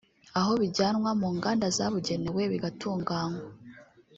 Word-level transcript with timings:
aho 0.39 0.51
bijyanwa 0.61 1.11
mu 1.21 1.27
nganda 1.35 1.65
zabugenewe 1.77 2.41
bigatunganywa 2.51 3.49